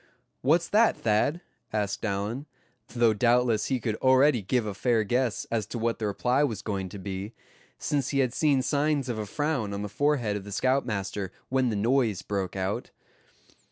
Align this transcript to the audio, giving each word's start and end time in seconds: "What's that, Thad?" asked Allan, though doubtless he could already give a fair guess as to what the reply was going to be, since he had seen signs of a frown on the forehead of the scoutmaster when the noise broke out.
"What's 0.41 0.67
that, 0.69 0.97
Thad?" 0.97 1.41
asked 1.71 2.03
Allan, 2.03 2.47
though 2.87 3.13
doubtless 3.13 3.67
he 3.67 3.79
could 3.79 3.93
already 3.97 4.41
give 4.41 4.65
a 4.65 4.73
fair 4.73 5.03
guess 5.03 5.45
as 5.51 5.67
to 5.67 5.77
what 5.77 5.99
the 5.99 6.07
reply 6.07 6.43
was 6.43 6.63
going 6.63 6.89
to 6.89 6.97
be, 6.97 7.33
since 7.77 8.09
he 8.09 8.17
had 8.17 8.33
seen 8.33 8.63
signs 8.63 9.09
of 9.09 9.19
a 9.19 9.27
frown 9.27 9.75
on 9.75 9.83
the 9.83 9.87
forehead 9.89 10.35
of 10.35 10.43
the 10.43 10.51
scoutmaster 10.51 11.31
when 11.49 11.69
the 11.69 11.75
noise 11.75 12.23
broke 12.23 12.55
out. 12.55 12.89